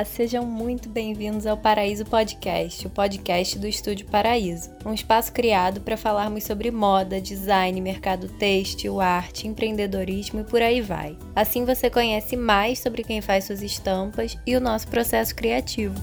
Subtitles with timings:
[0.00, 5.82] Olá, sejam muito bem-vindos ao Paraíso Podcast, o podcast do Estúdio Paraíso, um espaço criado
[5.82, 11.18] para falarmos sobre moda, design, mercado têxtil, arte, empreendedorismo e por aí vai.
[11.36, 15.94] Assim você conhece mais sobre quem faz suas estampas e o nosso processo criativo.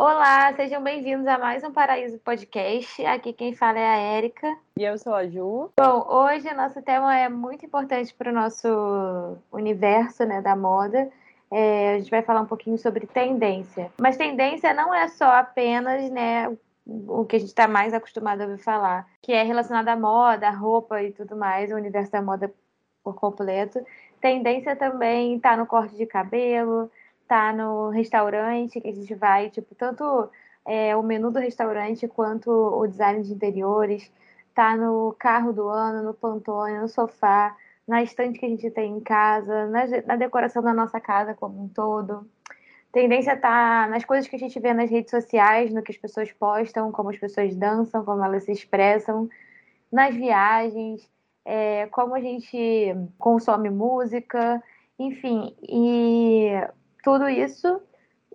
[0.00, 3.04] Olá, sejam bem-vindos a mais um Paraíso Podcast.
[3.04, 4.56] Aqui quem fala é a Érica.
[4.76, 5.72] E eu sou a Ju.
[5.76, 8.68] Bom, hoje nosso tema é muito importante para o nosso
[9.50, 11.10] universo né, da moda.
[11.50, 13.90] É, a gente vai falar um pouquinho sobre tendência.
[14.00, 18.44] Mas tendência não é só apenas né, o que a gente está mais acostumado a
[18.44, 22.22] ouvir falar, que é relacionado à moda, à roupa e tudo mais, o universo da
[22.22, 22.54] moda
[23.02, 23.84] por completo.
[24.20, 26.88] Tendência também está no corte de cabelo,
[27.28, 30.30] tá no restaurante que a gente vai, tipo, tanto
[30.66, 34.10] é, o menu do restaurante quanto o design de interiores,
[34.54, 37.54] tá no carro do ano, no pantone, no sofá,
[37.86, 41.62] na estante que a gente tem em casa, na, na decoração da nossa casa como
[41.62, 42.26] um todo.
[42.92, 46.32] Tendência tá nas coisas que a gente vê nas redes sociais, no que as pessoas
[46.32, 49.28] postam, como as pessoas dançam, como elas se expressam,
[49.92, 51.08] nas viagens,
[51.44, 54.62] é, como a gente consome música,
[54.98, 55.54] enfim.
[55.62, 56.50] E
[57.02, 57.80] tudo isso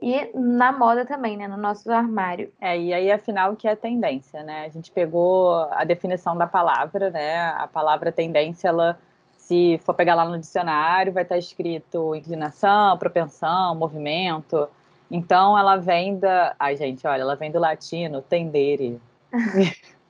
[0.01, 1.47] e na moda também, né?
[1.47, 2.51] No nosso armário.
[2.59, 4.65] É, e aí, afinal, o que é tendência, né?
[4.65, 7.37] A gente pegou a definição da palavra, né?
[7.51, 8.99] A palavra tendência, ela,
[9.37, 14.67] se for pegar lá no dicionário, vai estar escrito inclinação, propensão, movimento.
[15.09, 16.53] Então, ela vem da.
[16.59, 18.99] Ai, gente, olha, ela vem do latino tendere.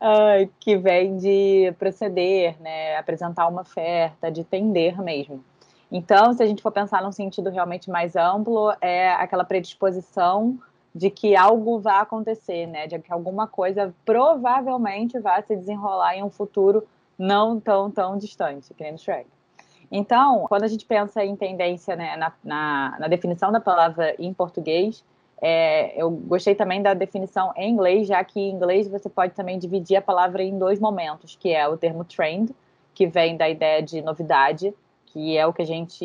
[0.00, 0.48] é.
[0.58, 2.96] que vem de proceder, né?
[2.96, 5.44] Apresentar uma oferta, de tender mesmo.
[5.96, 10.58] Então, se a gente for pensar num sentido realmente mais amplo, é aquela predisposição
[10.92, 12.88] de que algo vai acontecer, né?
[12.88, 16.84] De que alguma coisa provavelmente vai se desenrolar em um futuro
[17.16, 19.28] não tão, tão distante, que nem Shrek.
[19.88, 24.34] Então, quando a gente pensa em tendência né, na, na, na definição da palavra em
[24.34, 25.04] português,
[25.40, 29.60] é, eu gostei também da definição em inglês, já que em inglês você pode também
[29.60, 32.52] dividir a palavra em dois momentos, que é o termo trend,
[32.92, 34.74] que vem da ideia de novidade,
[35.14, 36.04] que é o que a gente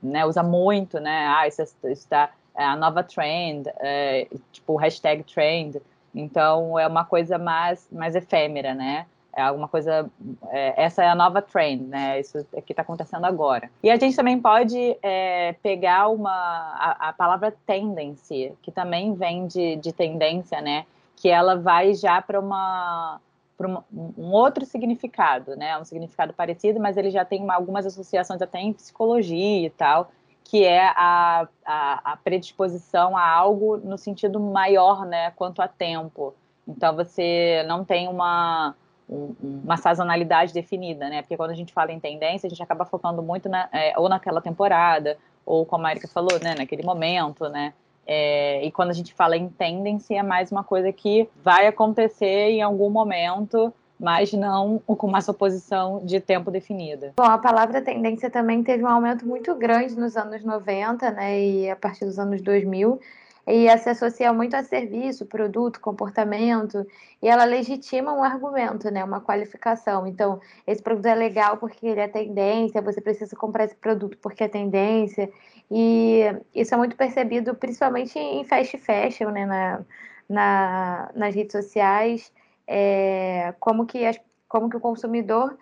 [0.00, 1.26] né, usa muito, né?
[1.26, 5.80] Ah, isso está é a nova trend, é, tipo hashtag trend.
[6.14, 9.06] Então é uma coisa mais mais efêmera, né?
[9.34, 10.08] É alguma coisa.
[10.50, 12.20] É, essa é a nova trend, né?
[12.20, 13.70] Isso é que está acontecendo agora.
[13.82, 19.46] E a gente também pode é, pegar uma a, a, palavra tendency, que também vem
[19.46, 20.84] de, de tendência, né?
[21.16, 23.18] Que ela vai já para uma
[23.56, 25.78] para um outro significado, né?
[25.78, 30.10] Um significado parecido, mas ele já tem uma, algumas associações até em psicologia e tal,
[30.44, 35.30] que é a, a, a, predisposição a algo no sentido maior, né?
[35.32, 36.34] Quanto a tempo.
[36.66, 38.74] Então você não tem uma
[39.08, 41.22] uma sazonalidade definida, né?
[41.22, 44.08] Porque quando a gente fala em tendência, a gente acaba focando muito na, é, ou
[44.08, 46.54] naquela temporada, ou como a Erika falou, né?
[46.56, 47.74] Naquele momento, né?
[48.06, 52.50] É, e quando a gente fala em tendência, é mais uma coisa que vai acontecer
[52.50, 57.12] em algum momento, mas não com uma suposição de tempo definida.
[57.16, 61.70] Bom, a palavra tendência também teve um aumento muito grande nos anos 90, né, e
[61.70, 63.00] a partir dos anos 2000,
[63.46, 66.86] e ela se associa muito a serviço, produto, comportamento,
[67.20, 70.06] e ela legitima um argumento, né, uma qualificação.
[70.06, 74.44] Então, esse produto é legal porque ele é tendência, você precisa comprar esse produto porque
[74.44, 75.30] é tendência,
[75.70, 76.22] e
[76.54, 79.80] isso é muito percebido principalmente em fast fashion, né, na,
[80.28, 82.32] na, nas redes sociais,
[82.66, 85.56] é, como, que as, como que o consumidor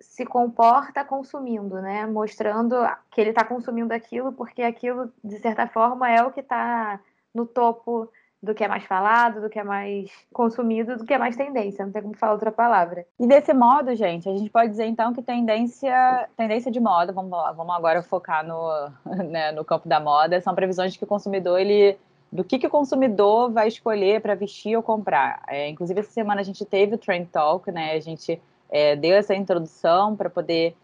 [0.00, 2.06] se comporta consumindo, né?
[2.06, 2.76] Mostrando
[3.10, 7.00] que ele está consumindo aquilo porque aquilo, de certa forma, é o que está
[7.34, 8.08] no topo
[8.44, 11.84] do que é mais falado, do que é mais consumido, do que é mais tendência,
[11.84, 13.06] não tem como falar outra palavra.
[13.18, 17.30] E desse modo, gente, a gente pode dizer então que tendência, tendência de moda, vamos
[17.30, 18.68] lá, vamos agora focar no,
[19.30, 21.96] né, no campo da moda, são previsões que o consumidor ele
[22.30, 25.40] do que, que o consumidor vai escolher para vestir ou comprar.
[25.46, 27.92] É, inclusive essa semana a gente teve o Trend Talk, né?
[27.92, 30.74] A gente é, deu essa introdução para poder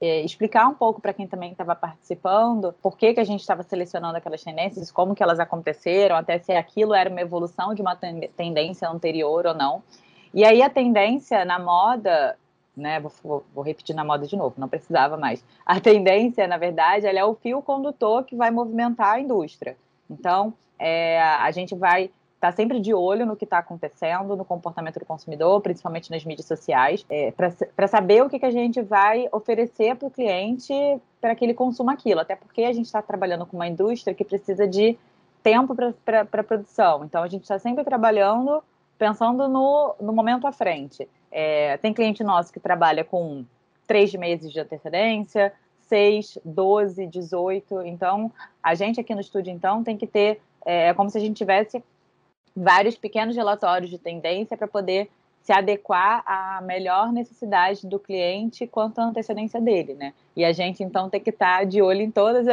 [0.00, 3.62] é, explicar um pouco para quem também estava participando por que, que a gente estava
[3.62, 7.94] selecionando aquelas tendências, como que elas aconteceram, até se aquilo era uma evolução de uma
[7.94, 9.82] tendência anterior ou não.
[10.32, 12.36] E aí a tendência na moda,
[12.74, 15.44] né, vou, vou, repetir na moda de novo, não precisava mais.
[15.66, 19.76] A tendência, na verdade, ela é o fio condutor que vai movimentar a indústria.
[20.08, 24.98] Então, é, a gente vai está sempre de olho no que está acontecendo, no comportamento
[24.98, 27.32] do consumidor, principalmente nas mídias sociais, é,
[27.76, 30.72] para saber o que, que a gente vai oferecer para o cliente
[31.20, 32.18] para que ele consuma aquilo.
[32.18, 34.98] Até porque a gente está trabalhando com uma indústria que precisa de
[35.42, 37.04] tempo para a produção.
[37.04, 38.64] Então, a gente está sempre trabalhando
[38.98, 41.06] pensando no, no momento à frente.
[41.30, 43.44] É, tem cliente nosso que trabalha com
[43.86, 45.52] três meses de antecedência,
[45.88, 47.82] 6, 12, 18.
[47.82, 48.32] Então,
[48.62, 51.36] a gente aqui no estúdio, então, tem que ter, é, é como se a gente
[51.36, 51.84] tivesse
[52.54, 55.10] vários pequenos relatórios de tendência para poder
[55.42, 60.12] se adequar à melhor necessidade do cliente quanto à antecedência dele, né?
[60.36, 62.46] E a gente então tem que estar de olho em todos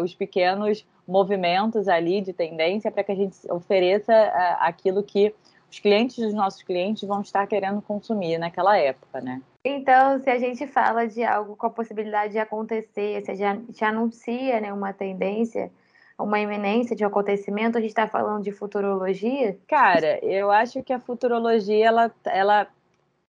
[0.00, 4.12] os pequenos movimentos ali de tendência para que a gente ofereça
[4.60, 5.32] aquilo que
[5.70, 9.40] os clientes dos nossos clientes vão estar querendo consumir naquela época, né?
[9.64, 13.84] Então, se a gente fala de algo com a possibilidade de acontecer, se a gente
[13.84, 15.70] anuncia né, uma tendência,
[16.18, 19.56] uma iminência de um acontecimento, a gente está falando de futurologia?
[19.68, 22.66] Cara, eu acho que a futurologia, ela, ela,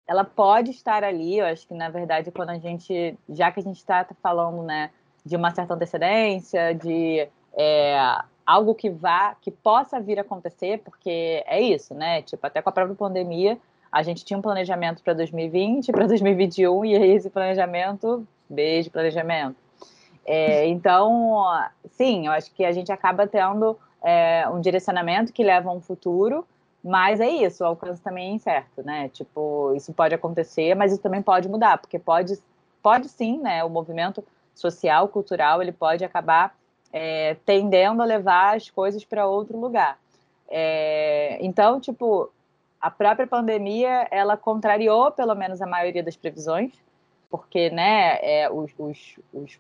[0.08, 3.64] ela pode estar ali, eu acho que, na verdade, quando a gente, já que a
[3.64, 4.90] gente está falando, né,
[5.24, 8.00] de uma certa antecedência, de é,
[8.46, 12.24] algo que vá, que possa vir a acontecer, porque é isso, né?
[12.24, 13.60] Tipo, até com a própria pandemia,
[13.92, 19.69] a gente tinha um planejamento para 2020, para 2021, e esse planejamento, beijo, planejamento.
[20.32, 21.44] É, então,
[21.90, 25.82] sim, eu acho que a gente acaba tendo é, um direcionamento que leva a um
[25.82, 26.46] futuro,
[26.84, 29.10] mas é isso, o alcance também é incerto, né?
[29.10, 32.38] Tipo, isso pode acontecer, mas isso também pode mudar, porque pode,
[32.80, 33.64] pode sim, né?
[33.64, 34.24] O movimento
[34.54, 36.56] social, cultural, ele pode acabar
[36.94, 39.98] é, tendendo a levar as coisas para outro lugar.
[40.48, 42.32] É, então, tipo,
[42.80, 46.72] a própria pandemia, ela contrariou pelo menos a maioria das previsões,
[47.32, 49.60] porque, né, é, os, os, os,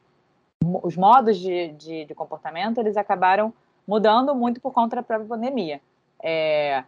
[0.83, 3.54] os modos de, de, de, comportamento, eles acabaram
[3.88, 5.81] mudando muito por conta da própria pandemia.
[6.21, 6.83] É,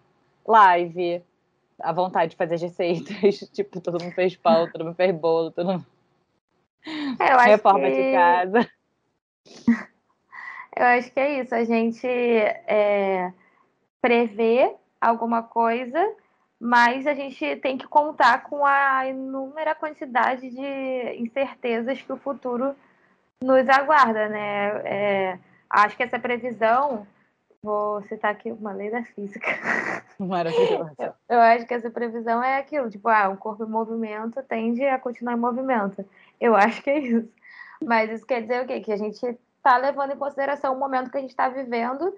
[0.46, 1.24] live,
[1.80, 5.72] a vontade de fazer receitas, tipo, todo mundo fez pão, todo mundo fez bolo, todo
[5.72, 5.86] mundo...
[7.20, 7.96] É, Reforma que...
[7.96, 8.70] de casa.
[10.76, 13.34] Eu acho que é isso, a gente é,
[14.02, 16.00] prevê alguma coisa,
[16.60, 22.74] mas a gente tem que contar com a inúmera quantidade de incertezas que o futuro
[23.42, 24.82] nos aguarda, né?
[24.86, 25.40] É,
[25.70, 27.08] acho que essa previsão,
[27.62, 29.48] vou citar aqui uma lei da física.
[30.20, 30.92] Maravilhoso.
[31.00, 34.86] Eu, eu acho que essa previsão é aquilo, tipo, ah, um corpo em movimento tende
[34.86, 36.06] a continuar em movimento.
[36.40, 37.28] Eu acho que é isso.
[37.84, 38.80] Mas isso quer dizer o quê?
[38.80, 42.14] Que a gente está levando em consideração o momento que a gente está vivendo,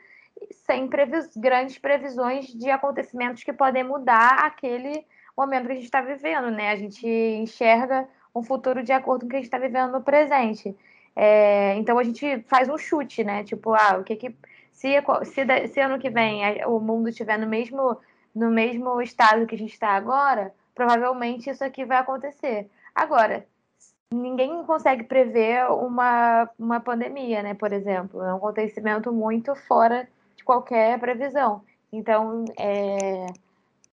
[0.52, 5.06] sem previs grandes previsões de acontecimentos que podem mudar aquele
[5.38, 6.72] momento que a gente está vivendo, né?
[6.72, 10.02] A gente enxerga um futuro de acordo com o que a gente está vivendo no
[10.02, 10.76] presente.
[11.15, 13.44] É, então a gente faz um chute, né?
[13.44, 14.36] Tipo, ah, o que que
[14.71, 14.89] se,
[15.25, 17.98] se, se ano que vem o mundo estiver no mesmo
[18.33, 22.68] no mesmo estado que a gente está agora, provavelmente isso aqui vai acontecer.
[22.95, 23.45] Agora,
[24.12, 27.54] ninguém consegue prever uma, uma pandemia, né?
[27.54, 31.63] Por exemplo, é um acontecimento muito fora de qualquer previsão.
[31.92, 33.27] Então, é,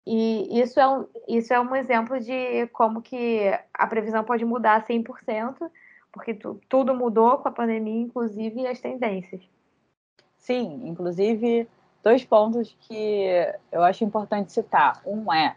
[0.06, 3.42] e isso é, um, isso é um exemplo de como que
[3.74, 5.70] a previsão pode mudar 100%,
[6.12, 9.40] porque tu, tudo mudou com a pandemia, inclusive as tendências.
[10.38, 11.68] Sim, inclusive
[12.02, 13.26] dois pontos que
[13.70, 15.00] eu acho importante citar.
[15.04, 15.54] Um é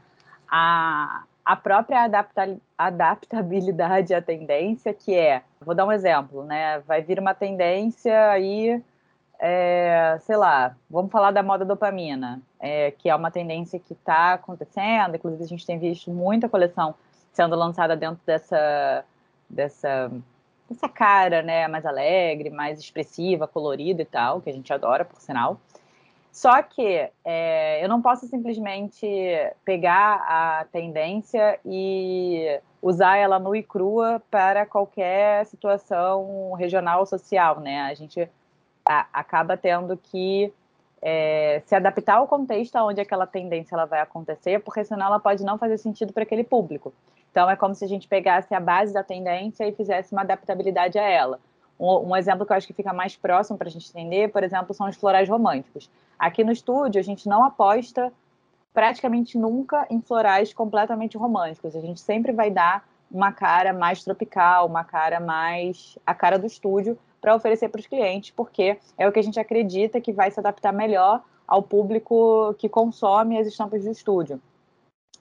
[0.50, 6.80] a, a própria adapta, adaptabilidade à tendência, que é, vou dar um exemplo, né?
[6.82, 8.82] Vai vir uma tendência aí,
[9.40, 14.34] é, sei lá, vamos falar da moda dopamina, é, que é uma tendência que está
[14.34, 16.94] acontecendo, inclusive a gente tem visto muita coleção
[17.32, 19.04] sendo lançada dentro dessa,
[19.50, 20.12] dessa,
[20.70, 25.20] dessa cara, né, mais alegre, mais expressiva, colorida e tal, que a gente adora, por
[25.20, 25.60] sinal.
[26.32, 29.08] Só que é, eu não posso simplesmente
[29.64, 37.60] pegar a tendência e usar ela nua e crua para qualquer situação regional ou social,
[37.60, 37.82] né?
[37.82, 38.28] A gente
[38.84, 40.52] a, acaba tendo que
[41.06, 45.44] é, se adaptar ao contexto onde aquela tendência ela vai acontecer, porque senão ela pode
[45.44, 46.94] não fazer sentido para aquele público.
[47.30, 50.98] Então é como se a gente pegasse a base da tendência e fizesse uma adaptabilidade
[50.98, 51.40] a ela.
[51.78, 54.44] Um, um exemplo que eu acho que fica mais próximo para a gente entender, por
[54.44, 55.90] exemplo, são os florais românticos.
[56.18, 58.14] Aqui no estúdio, a gente não aposta
[58.74, 61.76] praticamente nunca em florais completamente românticos.
[61.76, 66.48] A gente sempre vai dar uma cara mais tropical, uma cara mais a cara do
[66.48, 70.30] estúdio para oferecer para os clientes, porque é o que a gente acredita que vai
[70.30, 74.42] se adaptar melhor ao público que consome as estampas do estúdio.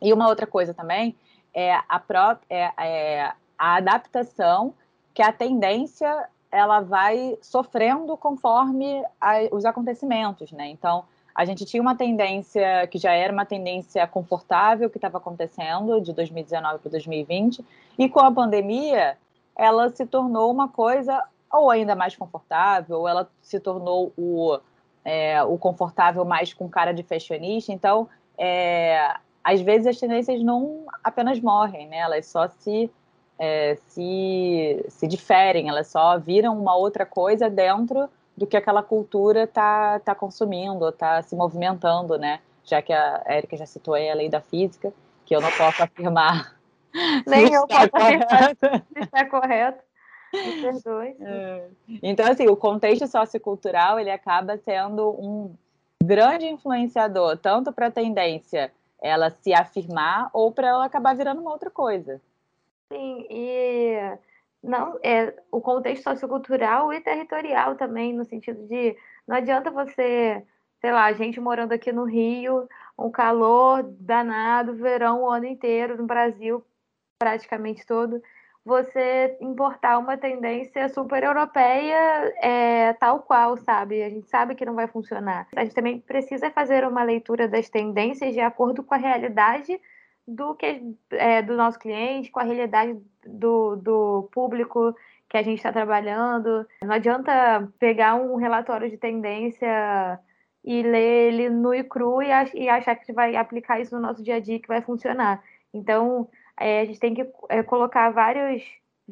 [0.01, 1.15] E uma outra coisa também
[1.55, 2.03] é a,
[2.51, 4.75] é, é a adaptação
[5.15, 10.69] que a tendência ela vai sofrendo conforme a, os acontecimentos, né?
[10.71, 16.01] Então, a gente tinha uma tendência que já era uma tendência confortável que estava acontecendo
[16.01, 17.65] de 2019 para 2020,
[17.97, 19.17] e com a pandemia,
[19.55, 24.59] ela se tornou uma coisa ou ainda mais confortável, ou ela se tornou o,
[25.05, 27.73] é, o confortável mais com cara de fashionista.
[27.73, 31.99] Então, é, às vezes as tendências não apenas morrem, né?
[31.99, 32.91] Elas só se
[33.39, 39.45] é, se, se diferem, elas só viram uma outra coisa dentro do que aquela cultura
[39.45, 42.41] está tá consumindo, está se movimentando, né?
[42.65, 44.93] Já que a Érica já citou aí a lei da física,
[45.27, 46.55] que eu não posso afirmar.
[47.27, 48.57] Nem eu posso afirmar
[48.93, 49.83] se está correto.
[50.33, 51.17] Me perdoe.
[51.21, 51.69] É.
[52.03, 55.55] Então, assim, o contexto sociocultural, ele acaba sendo um
[56.03, 61.53] grande influenciador, tanto para a tendência ela se afirmar ou para ela acabar virando uma
[61.53, 62.21] outra coisa.
[62.93, 63.97] Sim, e
[64.63, 68.97] não é o contexto sociocultural e territorial também, no sentido de
[69.27, 70.43] não adianta você,
[70.81, 75.97] sei lá, a gente morando aqui no Rio, um calor danado, verão o ano inteiro
[75.97, 76.65] no Brasil,
[77.19, 78.23] praticamente todo,
[78.65, 84.03] você importar uma tendência super europeia é, tal qual, sabe?
[84.03, 85.49] A gente sabe que não vai funcionar.
[85.57, 89.81] A gente também precisa fazer uma leitura das tendências de acordo com a realidade
[90.27, 94.95] do que é, do nosso cliente, com a realidade do, do público
[95.29, 96.67] que a gente está trabalhando.
[96.83, 100.21] Não adianta pegar um relatório de tendência
[100.65, 104.23] e ler ele nu e cru e, e achar que vai aplicar isso no nosso
[104.23, 105.43] dia a dia que vai funcionar.
[105.75, 106.29] Então,
[106.63, 108.63] é, a gente tem que é, colocar vários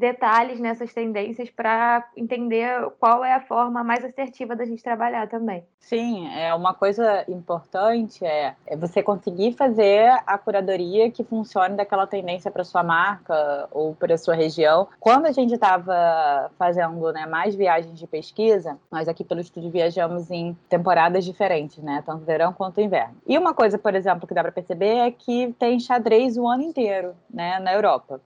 [0.01, 5.63] detalhes nessas tendências para entender qual é a forma mais assertiva da gente trabalhar também.
[5.79, 12.07] Sim, é uma coisa importante é, é você conseguir fazer a curadoria que funcione daquela
[12.07, 14.89] tendência para sua marca ou para sua região.
[14.99, 20.31] Quando a gente estava fazendo né, mais viagens de pesquisa, nós aqui pelo estúdio viajamos
[20.31, 23.17] em temporadas diferentes, né, tanto verão quanto inverno.
[23.27, 26.63] E uma coisa, por exemplo, que dá para perceber é que tem xadrez o ano
[26.63, 28.19] inteiro, né, na Europa.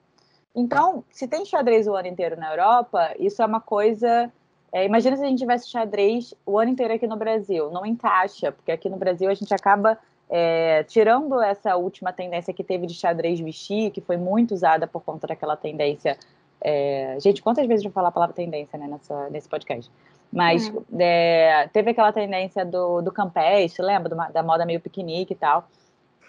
[0.55, 4.31] Então, se tem xadrez o ano inteiro na Europa, isso é uma coisa.
[4.71, 7.69] É, imagina se a gente tivesse xadrez o ano inteiro aqui no Brasil.
[7.71, 9.97] Não encaixa, porque aqui no Brasil a gente acaba
[10.29, 15.01] é, tirando essa última tendência que teve de xadrez vestir, que foi muito usada por
[15.01, 16.17] conta daquela tendência.
[16.61, 19.91] É, gente, quantas vezes eu falar a palavra tendência né, nessa, nesse podcast?
[20.31, 20.83] Mas uhum.
[20.99, 24.09] é, teve aquela tendência do, do campestre, lembra?
[24.09, 25.67] Do, da moda meio piquenique e tal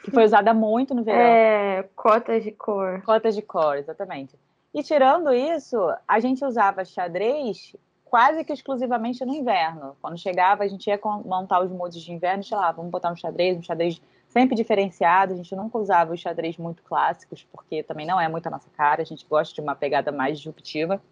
[0.06, 1.20] que foi usada muito no verão.
[1.20, 3.02] É, cotas de cor.
[3.02, 4.38] Cotas de cor, exatamente.
[4.72, 9.96] E tirando isso, a gente usava xadrez quase que exclusivamente no inverno.
[10.00, 13.16] Quando chegava, a gente ia montar os moods de inverno e lá, vamos botar um
[13.16, 15.32] xadrez, um xadrez sempre diferenciado.
[15.32, 18.70] A gente nunca usava os xadrez muito clássicos, porque também não é muito a nossa
[18.76, 21.02] cara, a gente gosta de uma pegada mais disruptiva.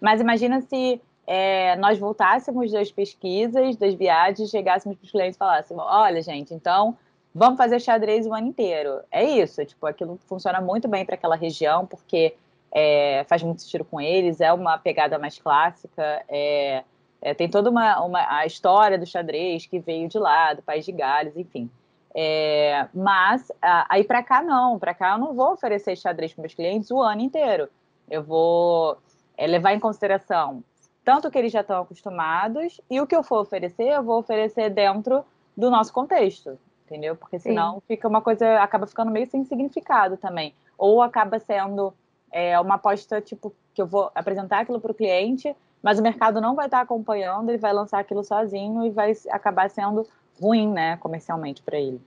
[0.00, 5.38] Mas imagina se é, nós voltássemos das pesquisas, das viagens, chegássemos para os clientes e
[5.38, 6.96] falássemos: olha, gente, então
[7.34, 9.00] vamos fazer xadrez o ano inteiro.
[9.10, 12.34] É isso, tipo, aquilo funciona muito bem para aquela região, porque
[12.70, 16.84] é, faz muito sentido com eles, é uma pegada mais clássica, é,
[17.20, 20.84] é, tem toda uma, uma, a história do xadrez que veio de lá, do País
[20.84, 21.70] de Gales, enfim.
[22.14, 26.42] É, mas a, aí para cá não, para cá eu não vou oferecer xadrez para
[26.42, 27.68] meus clientes o ano inteiro.
[28.10, 28.98] Eu vou
[29.36, 30.62] é, levar em consideração
[31.04, 34.18] tanto o que eles já estão acostumados e o que eu for oferecer, eu vou
[34.18, 35.24] oferecer dentro
[35.56, 36.58] do nosso contexto
[36.92, 37.16] entendeu?
[37.16, 37.82] Porque senão Sim.
[37.88, 40.54] fica uma coisa, acaba ficando meio sem significado também.
[40.76, 41.94] Ou acaba sendo
[42.30, 46.40] é, uma aposta, tipo, que eu vou apresentar aquilo para o cliente, mas o mercado
[46.40, 50.06] não vai estar acompanhando, ele vai lançar aquilo sozinho e vai acabar sendo
[50.40, 52.00] ruim, né, comercialmente para ele.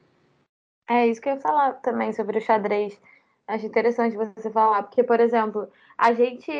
[0.87, 2.99] É isso que eu ia falar também sobre o xadrez.
[3.47, 6.51] Acho interessante você falar, porque, por exemplo, a gente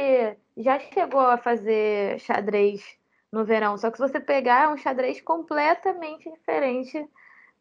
[0.58, 2.84] já chegou a fazer xadrez
[3.32, 7.08] no verão, só que se você pegar é um xadrez completamente diferente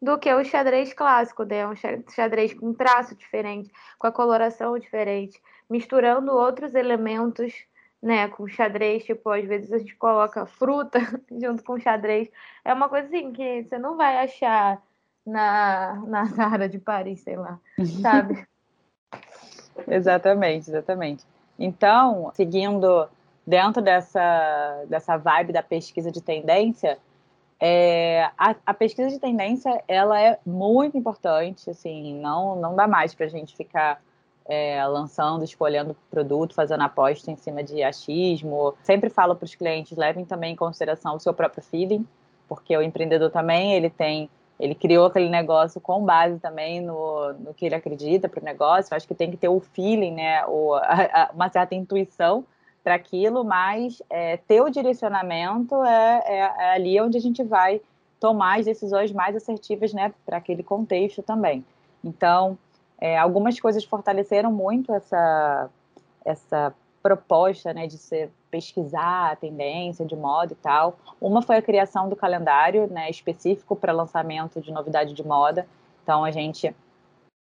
[0.04, 1.66] do que o xadrez clássico, né?
[1.66, 1.74] Um
[2.10, 7.54] xadrez com traço diferente, com a coloração diferente, misturando outros elementos,
[8.02, 8.28] né?
[8.28, 10.98] Com xadrez, tipo, às vezes a gente coloca fruta
[11.40, 12.30] junto com xadrez.
[12.62, 14.80] É uma coisa assim que você não vai achar
[15.26, 17.58] na, na Zara de Paris, sei lá,
[18.02, 18.46] sabe?
[19.88, 21.24] exatamente, exatamente.
[21.58, 23.08] Então, seguindo
[23.46, 26.98] dentro dessa, dessa vibe da pesquisa de tendência,
[27.60, 33.14] é, a, a, pesquisa de tendência ela é muito importante, assim, não, não dá mais
[33.14, 34.00] para a gente ficar
[34.46, 38.74] é, lançando, escolhendo produto, fazendo aposta em cima de achismo.
[38.82, 42.06] Sempre falo para os clientes, levem também em consideração o seu próprio feeling,
[42.48, 44.28] porque o empreendedor também, ele tem,
[44.60, 48.94] ele criou aquele negócio com base também no, no que ele acredita para o negócio.
[48.94, 52.44] Acho que tem que ter o feeling, né, a, a, uma certa intuição
[52.84, 57.80] para aquilo, mas é, ter o direcionamento é, é, é, ali onde a gente vai
[58.20, 61.64] tomar as decisões mais assertivas né, para aquele contexto também.
[62.04, 62.58] Então,
[63.00, 65.70] é, algumas coisas fortaleceram muito essa,
[66.24, 70.98] essa proposta né, de ser pesquisar a tendência de moda e tal.
[71.20, 75.66] Uma foi a criação do calendário né, específico para lançamento de novidade de moda.
[76.02, 76.74] Então, a gente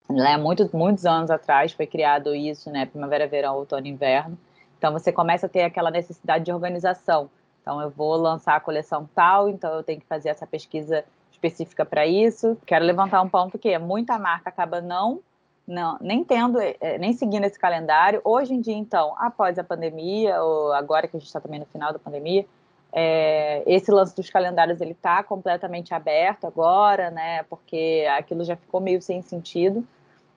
[0.09, 2.85] Né, muitos, muitos anos atrás foi criado isso, né?
[2.85, 4.37] Primavera, verão, outono, inverno.
[4.81, 7.29] Então você começa a ter aquela necessidade de organização.
[7.61, 11.85] Então eu vou lançar a coleção tal, então eu tenho que fazer essa pesquisa específica
[11.85, 12.57] para isso.
[12.65, 15.19] Quero levantar um ponto que é muita marca acaba não
[15.67, 18.19] não, nem tendo, é, nem seguindo esse calendário.
[18.23, 21.65] Hoje em dia, então, após a pandemia, ou agora que a gente está também no
[21.67, 22.43] final da pandemia,
[22.91, 27.43] é, esse lance dos calendários ele está completamente aberto agora, né?
[27.43, 29.87] Porque aquilo já ficou meio sem sentido.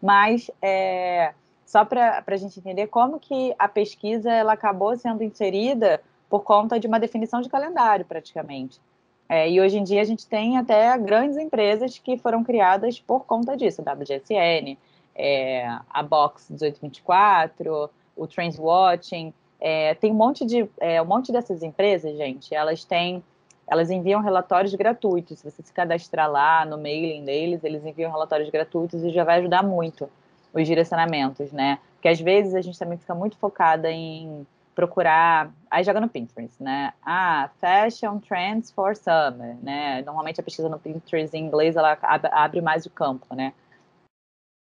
[0.03, 1.33] Mas é,
[1.65, 6.79] só para a gente entender como que a pesquisa ela acabou sendo inserida por conta
[6.79, 8.81] de uma definição de calendário, praticamente.
[9.29, 13.25] É, e hoje em dia a gente tem até grandes empresas que foram criadas por
[13.25, 14.77] conta disso, a WGSN,
[15.15, 21.63] é, a Box 1824, o Transwatching, é, tem um monte de é, um monte dessas
[21.63, 23.23] empresas, gente, elas têm
[23.67, 25.39] elas enviam relatórios gratuitos.
[25.39, 29.39] Se você se cadastrar lá no mailing deles, eles enviam relatórios gratuitos e já vai
[29.39, 30.07] ajudar muito
[30.55, 31.79] os direcionamentos, né?
[31.95, 36.63] Porque às vezes a gente também fica muito focada em procurar, aí joga no Pinterest,
[36.63, 36.93] né?
[37.05, 40.03] Ah, fashion trends for summer, né?
[40.03, 43.53] Normalmente a pesquisa no Pinterest em inglês ela abre mais o campo, né?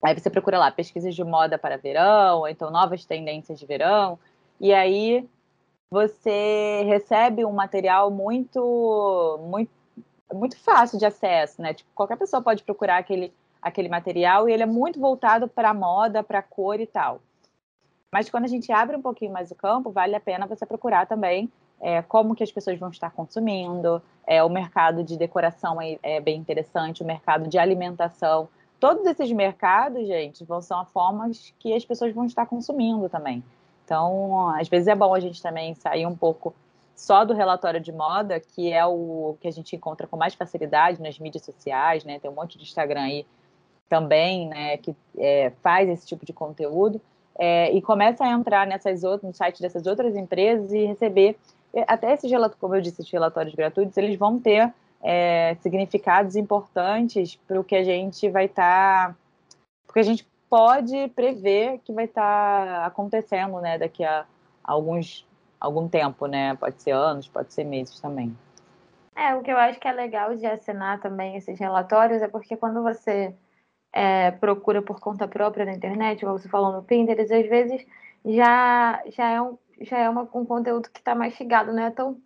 [0.02, 4.18] Aí você procura lá pesquisas de moda para verão, ou então novas tendências de verão,
[4.59, 5.28] e aí
[5.92, 9.70] você recebe um material muito, muito,
[10.32, 11.75] muito fácil de acesso, né?
[11.75, 13.32] Tipo, qualquer pessoa pode procurar aquele,
[13.62, 17.21] aquele material e ele é muito voltado para moda, para cor e tal.
[18.12, 21.07] Mas quando a gente abre um pouquinho mais o campo, vale a pena você procurar
[21.07, 21.50] também
[21.81, 26.21] é, como que as pessoas vão estar consumindo, é, o mercado de decoração é, é
[26.21, 28.49] bem interessante, o mercado de alimentação.
[28.79, 33.43] Todos esses mercados, gente, vão são formas que as pessoas vão estar consumindo também.
[33.85, 36.55] Então, às vezes é bom a gente também sair um pouco
[36.95, 41.00] só do relatório de moda, que é o que a gente encontra com mais facilidade
[41.00, 42.19] nas mídias sociais, né?
[42.19, 43.26] Tem um monte de Instagram aí
[43.90, 47.00] também, né, que é, faz esse tipo de conteúdo,
[47.38, 51.36] é, e começa a entrar nessas outras, no site dessas outras empresas e receber
[51.86, 57.36] até esses relatórios, como eu disse, esses relatórios gratuitos, eles vão ter é, significados importantes
[57.47, 59.17] para o que a gente vai estar, tá,
[59.86, 64.25] porque a gente pode prever que vai estar tá acontecendo, né, daqui a
[64.65, 65.26] alguns
[65.60, 66.56] algum tempo, né?
[66.56, 68.34] Pode ser anos, pode ser meses também.
[69.15, 72.56] É, o que eu acho que é legal de assinar também esses relatórios é porque
[72.56, 73.34] quando você
[73.93, 77.87] é, procura por conta própria na internet, como você falou no Pinterest, às vezes
[78.25, 81.89] já, já é, um, já é uma, um conteúdo que está mais chegado, né?
[81.93, 82.17] Então,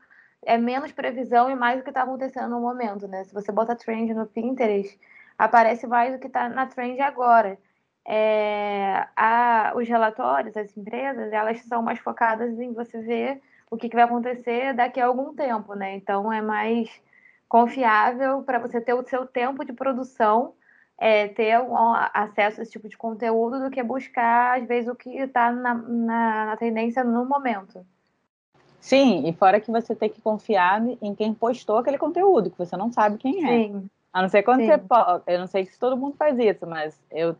[0.44, 3.24] é menos previsão e mais o que está acontecendo no momento, né?
[3.24, 4.98] Se você bota trend no Pinterest,
[5.38, 7.58] aparece mais o que está na trend agora
[8.06, 13.88] é, a, os relatórios, as empresas, elas são mais focadas em você ver o que,
[13.88, 15.96] que vai acontecer daqui a algum tempo, né?
[15.96, 16.90] Então é mais
[17.48, 20.54] confiável para você ter o seu tempo de produção,
[20.98, 21.76] é, ter um,
[22.12, 25.74] acesso a esse tipo de conteúdo do que buscar, às vezes, o que está na,
[25.74, 27.84] na, na tendência no momento.
[28.80, 32.76] Sim, e fora que você tem que confiar em quem postou aquele conteúdo, que você
[32.76, 33.48] não sabe quem é.
[33.48, 33.88] Sim.
[34.12, 34.66] A não ser quando Sim.
[34.66, 34.82] você.
[35.26, 37.34] Eu não sei se todo mundo faz isso, mas eu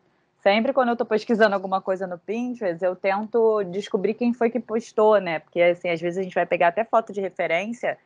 [0.45, 4.61] Sempre quando eu estou pesquisando alguma coisa no Pinterest, eu tento descobrir quem foi que
[4.61, 5.39] postou, né?
[5.39, 7.97] Porque, assim, às vezes a gente vai pegar até foto de referência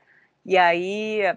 [0.46, 1.36] e aí,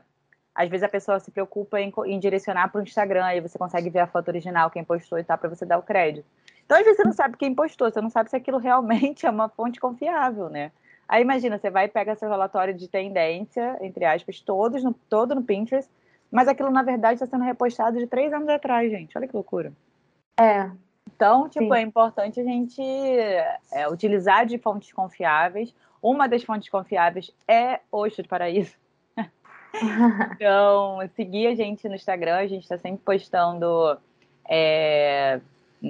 [0.53, 3.89] às vezes a pessoa se preocupa em, em direcionar para o Instagram e você consegue
[3.89, 6.25] ver a foto original, quem postou e tal, para você dar o crédito.
[6.65, 9.29] Então, às vezes você não sabe quem postou, você não sabe se aquilo realmente é
[9.29, 10.71] uma fonte confiável, né?
[11.07, 15.35] Aí imagina, você vai e pega seu relatório de tendência, entre aspas, todos no, todo
[15.35, 15.91] no Pinterest,
[16.31, 19.17] mas aquilo, na verdade, está sendo repostado de três anos atrás, gente.
[19.17, 19.73] Olha que loucura.
[20.39, 20.71] É,
[21.13, 21.79] então, tipo, Sim.
[21.79, 25.75] é importante a gente é, utilizar de fontes confiáveis.
[26.01, 28.75] Uma das fontes confiáveis é o Estúdio Paraíso.
[30.36, 33.97] então, seguir a gente no Instagram, a gente está sempre postando
[34.47, 35.39] é,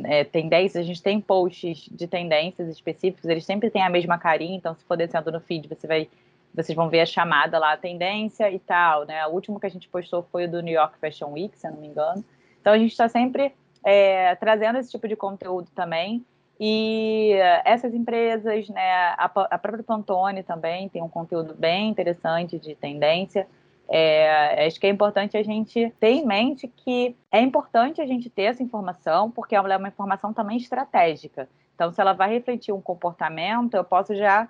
[0.06, 4.56] é, tendências, a gente tem posts de tendências específicos, eles sempre têm a mesma carinha,
[4.56, 6.08] então se for descendo no feed, você vai,
[6.54, 9.26] vocês vão ver a chamada lá, a tendência e tal, né?
[9.28, 11.72] O último que a gente postou foi o do New York Fashion Week, se eu
[11.72, 12.24] não me engano.
[12.60, 16.24] Então a gente está sempre é, trazendo esse tipo de conteúdo também.
[16.64, 17.32] E
[17.66, 23.48] essas empresas, né, a, a própria Pantone também tem um conteúdo bem interessante de tendência.
[23.94, 28.30] É, acho que é importante a gente ter em mente que é importante a gente
[28.30, 31.50] ter essa informação, porque ela é uma informação também estratégica.
[31.76, 34.48] Então, se ela vai refletir um comportamento, eu posso já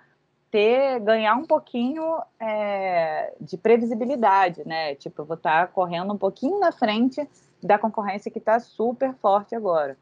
[0.51, 4.93] ter, ganhar um pouquinho é, de previsibilidade, né?
[4.93, 7.27] Tipo, eu vou estar correndo um pouquinho na frente
[7.63, 9.97] da concorrência que está super forte agora.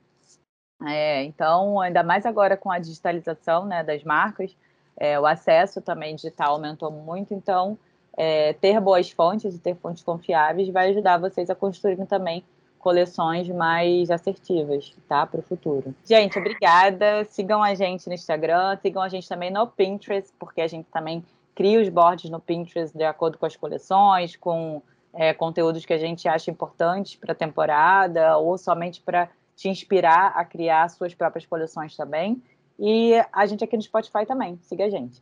[0.86, 4.58] É, então, ainda mais agora com a digitalização né, das marcas,
[4.98, 7.78] é, o acesso também digital aumentou muito, então
[8.20, 12.44] é, ter boas fontes e ter fontes confiáveis vai ajudar vocês a construir também
[12.78, 15.26] coleções mais assertivas, tá?
[15.26, 15.96] Para o futuro.
[16.04, 17.24] Gente, obrigada.
[17.30, 21.24] Sigam a gente no Instagram, sigam a gente também no Pinterest, porque a gente também
[21.56, 24.82] cria os boards no Pinterest de acordo com as coleções, com
[25.14, 30.34] é, conteúdos que a gente acha importantes para a temporada, ou somente para te inspirar
[30.36, 32.44] a criar suas próprias coleções também.
[32.78, 34.60] E a gente aqui no Spotify também.
[34.62, 35.22] Siga a gente.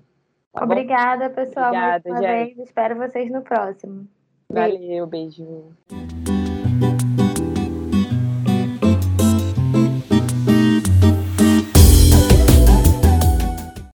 [0.57, 1.67] Tá Obrigada, pessoal.
[1.67, 2.61] Obrigada, mais gente.
[2.61, 4.07] Espero vocês no próximo.
[4.49, 5.71] Valeu, beijo.